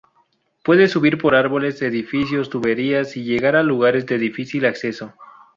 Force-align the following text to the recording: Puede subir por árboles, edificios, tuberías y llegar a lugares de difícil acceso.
Puede 0.63 0.87
subir 0.87 1.19
por 1.19 1.35
árboles, 1.35 1.79
edificios, 1.83 2.49
tuberías 2.49 3.15
y 3.17 3.23
llegar 3.23 3.55
a 3.55 3.61
lugares 3.61 4.07
de 4.07 4.17
difícil 4.17 4.65
acceso. 4.65 5.13